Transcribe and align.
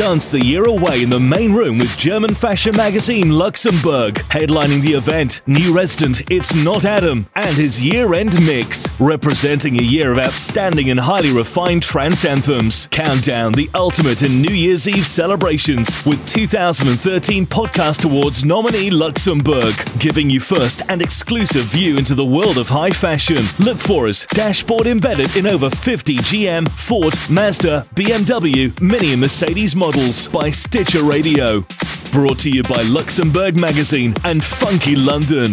dance 0.00 0.30
the 0.30 0.42
year 0.42 0.64
away 0.64 1.02
in 1.02 1.10
the 1.10 1.20
main 1.20 1.52
room 1.52 1.76
with 1.76 1.98
German 1.98 2.32
fashion 2.32 2.74
magazine 2.74 3.26
Luxenburg. 3.26 4.14
Headlining 4.30 4.80
the 4.80 4.94
event, 4.94 5.42
new 5.46 5.74
resident 5.76 6.30
It's 6.30 6.54
Not 6.64 6.86
Adam 6.86 7.28
and 7.34 7.54
his 7.54 7.78
year 7.78 8.14
end 8.14 8.32
mix, 8.46 8.88
representing 8.98 9.78
a 9.78 9.82
year 9.82 10.10
of 10.10 10.18
outstanding 10.18 10.88
and 10.88 10.98
highly 10.98 11.30
refined 11.34 11.82
trance 11.82 12.24
anthems. 12.24 12.88
Countdown, 12.90 13.52
the 13.52 13.68
ultimate 13.74 14.22
in 14.22 14.40
New 14.40 14.54
Year's 14.54 14.88
Eve 14.88 15.04
celebrations 15.04 16.02
with 16.06 16.26
2013 16.26 17.44
Podcast 17.44 18.06
Awards 18.06 18.42
nominee 18.42 18.88
Luxenburg, 18.88 20.00
giving 20.00 20.30
you 20.30 20.40
first 20.40 20.80
and 20.88 21.02
exclusive 21.02 21.64
view 21.64 21.98
into 21.98 22.14
the 22.14 22.24
world 22.24 22.56
of 22.56 22.70
high 22.70 22.88
fashion. 22.88 23.44
Look 23.58 23.78
for 23.78 24.08
us, 24.08 24.24
dashboard 24.28 24.86
embedded 24.86 25.36
in 25.36 25.46
over 25.46 25.68
50 25.68 26.16
GM, 26.16 26.70
Ford, 26.70 27.12
Mazda, 27.28 27.86
BMW, 27.94 28.80
Mini 28.80 29.12
and 29.12 29.20
Mercedes 29.20 29.76
models 29.90 30.28
by 30.28 30.50
Stitcher 30.50 31.02
Radio. 31.02 31.64
Brought 32.12 32.38
to 32.40 32.50
you 32.50 32.62
by 32.62 32.80
Luxenburg 32.84 33.58
Magazine 33.58 34.14
and 34.24 34.40
Phunky 34.40 34.94
London. 34.94 35.52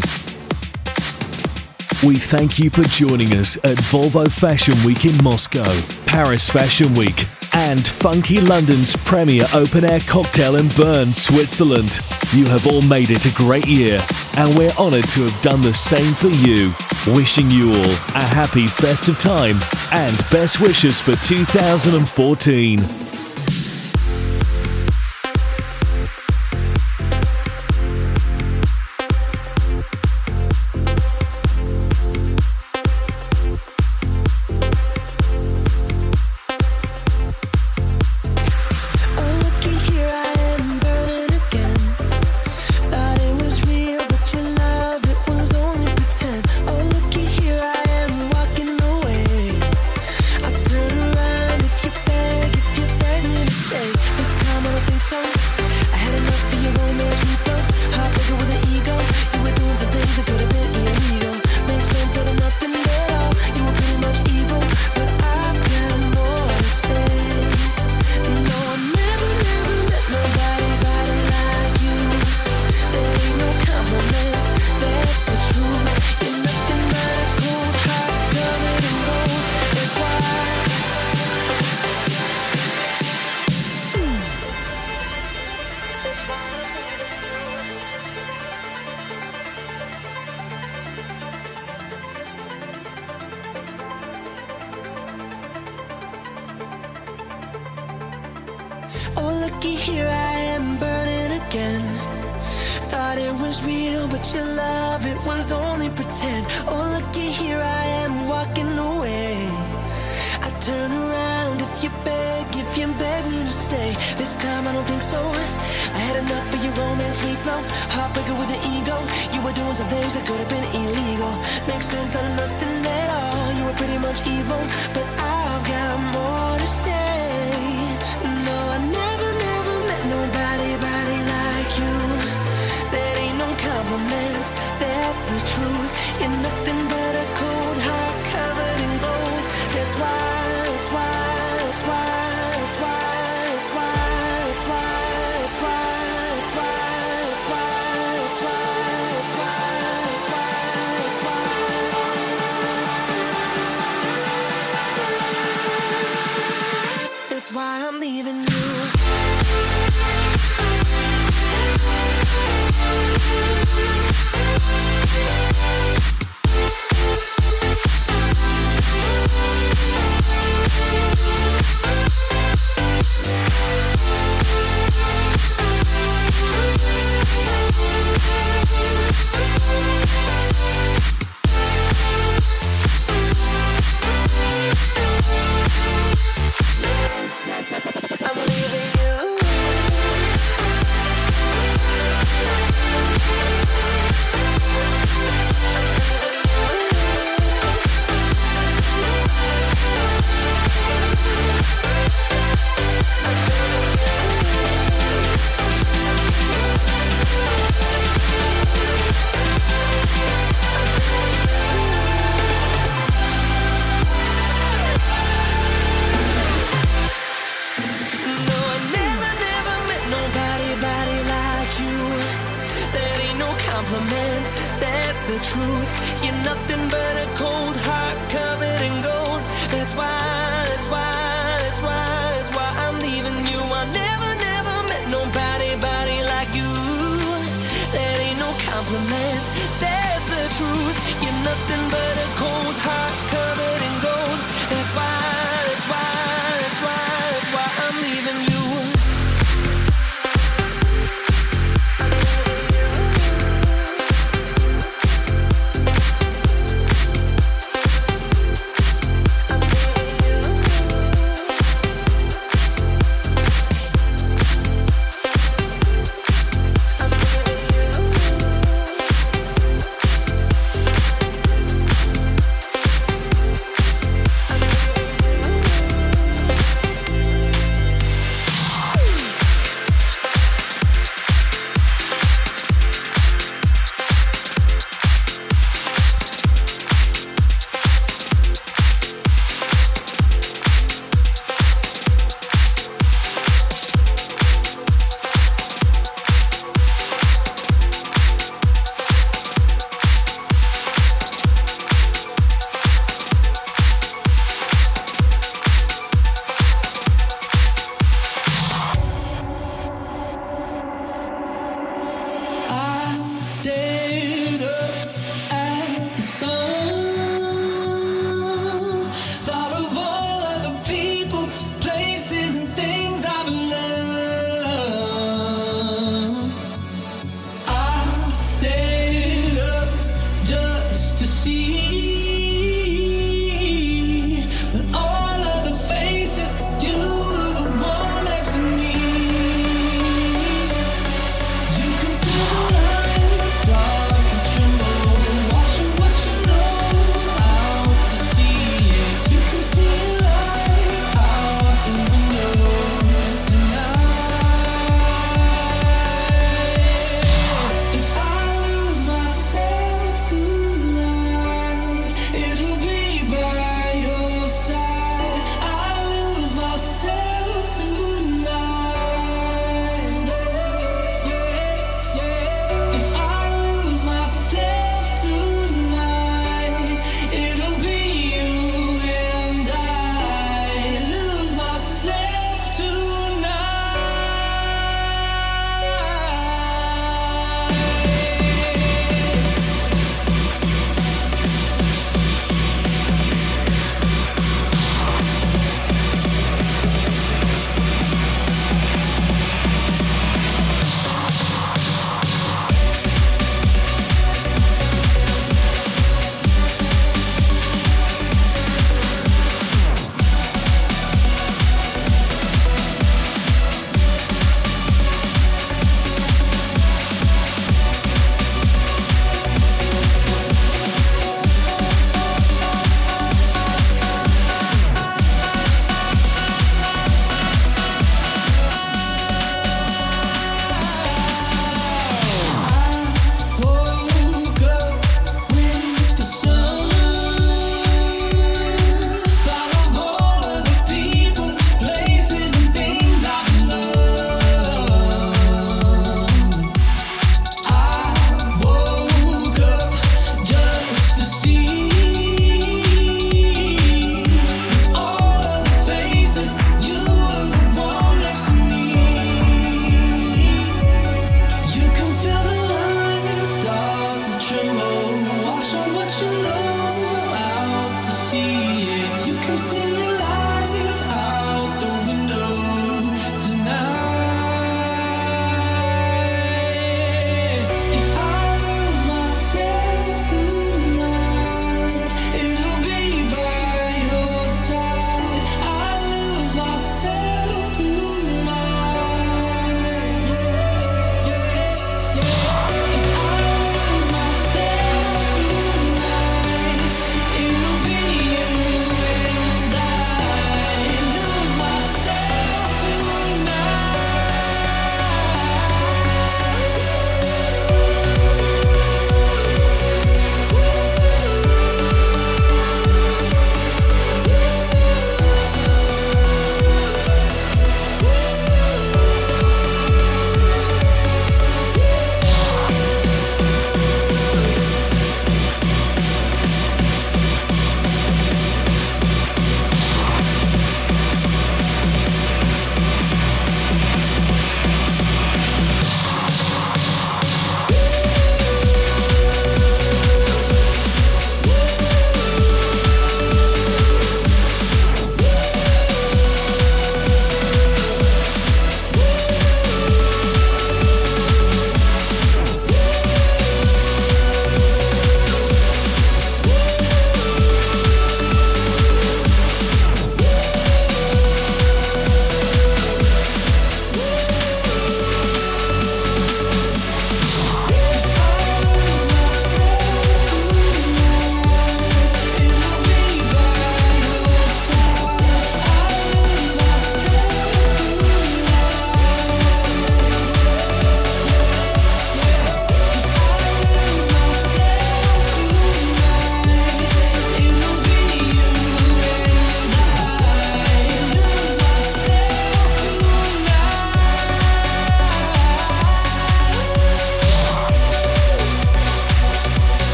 We 2.08 2.20
thank 2.20 2.60
you 2.60 2.70
for 2.70 2.84
joining 2.84 3.34
us 3.34 3.55
at 3.58 3.77
Volvo 3.77 4.32
Fashion 4.32 4.76
Week 4.86 5.05
in 5.05 5.23
Moscow, 5.23 5.66
Paris 6.05 6.52
Fashion 6.52 6.94
Week, 6.94 7.22
and 7.55 7.80
Phunky 7.80 8.48
London's 8.48 8.96
premier 8.98 9.46
open 9.55 9.84
air 9.84 10.02
cocktail 10.02 10.58
in 10.58 10.68
Bern, 10.70 11.16
Switzerland. 11.16 11.99
You 12.34 12.46
have 12.46 12.68
all 12.68 12.84
made 12.84 13.10
it 13.10 13.26
a 13.26 13.34
great 13.34 13.66
year, 13.66 13.99
and 14.38 14.55
we're 14.55 14.76
honoured 14.77 15.10
to 15.10 15.24
have 15.24 15.41
done 15.41 15.63
the 15.63 15.74
same 15.74 16.13
for 16.13 16.27
you. 16.27 16.72
Wishing 17.18 17.49
you 17.49 17.72
all 17.72 17.91
a 18.13 18.27
happy 18.27 18.68
festive 18.68 19.18
time 19.18 19.58
and 19.91 20.16
best 20.30 20.62
wishes 20.62 21.02
for 21.02 21.16
2014. 21.16 23.16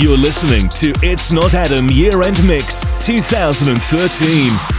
You're 0.00 0.16
listening 0.16 0.68
to 0.76 0.92
It's 1.02 1.32
Not 1.32 1.54
Adam 1.54 1.90
Year 1.90 2.22
End 2.22 2.46
Mix 2.46 2.84
2013. 3.04 4.77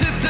sit 0.00 0.22
down. 0.22 0.29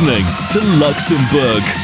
Listening 0.00 0.26
to 0.52 0.60
Luxenburg. 0.78 1.77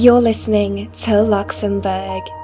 You're 0.00 0.22
listening 0.22 0.90
to 1.04 1.10
Luxenburg. 1.10 2.39